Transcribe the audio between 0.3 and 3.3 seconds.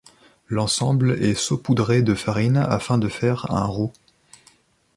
L'ensemble est saupoudré de farine afin de